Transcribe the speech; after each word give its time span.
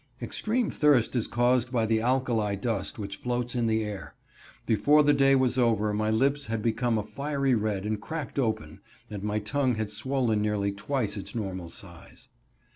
Extreme 0.19 0.71
thirst 0.71 1.15
is 1.15 1.27
caused 1.27 1.71
by 1.71 1.85
the 1.85 2.01
alkali 2.01 2.55
dust 2.55 2.97
which 2.97 3.17
floats 3.17 3.53
in 3.53 3.67
the 3.67 3.83
air. 3.85 4.15
Before 4.65 5.03
the 5.03 5.13
day 5.13 5.35
was 5.35 5.59
over 5.59 5.93
my 5.93 6.09
lips 6.09 6.47
had 6.47 6.63
become 6.63 6.97
a 6.97 7.03
fiery 7.03 7.53
red 7.53 7.85
and 7.85 8.01
cracked 8.01 8.39
open, 8.39 8.79
and 9.11 9.21
my 9.21 9.37
tongue 9.37 9.75
had 9.75 9.91
swollen 9.91 10.41
nearly 10.41 10.71
twice 10.71 11.17
its 11.17 11.35
normal 11.35 11.69
size. 11.69 12.29